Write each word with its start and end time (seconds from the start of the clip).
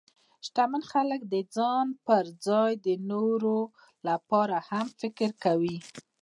شتمن 0.45 0.83
خلک 0.91 1.21
د 1.33 1.35
ځان 1.55 1.87
پر 2.07 2.25
ځای 2.47 2.71
د 2.85 2.87
نورو 3.09 3.57
لپاره 4.07 4.57
هم 4.69 4.87
فکر 5.01 5.29
کوي. 5.43 5.77